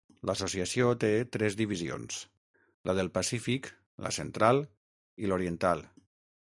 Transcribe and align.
L'associació 0.27 0.87
té 1.03 1.09
tres 1.37 1.57
divisions: 1.59 2.17
la 2.91 2.97
del 3.01 3.13
Pacífic, 3.19 3.71
la 4.07 4.15
Central 4.19 4.65
i 5.27 5.31
l'Oriental. 5.31 5.89